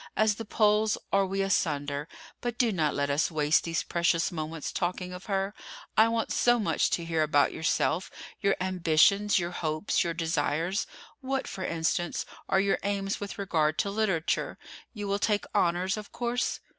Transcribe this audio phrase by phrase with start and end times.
[0.17, 2.07] As the poles are we asunder.
[2.41, 5.53] But do not let us waste these precious moments talking of her.
[5.95, 10.87] I want so much to hear about yourself—your ambitions, your hopes, your desires.
[11.19, 14.57] What, for instance, are your aims with regard to literature?
[14.91, 16.61] You will take honors, of course?"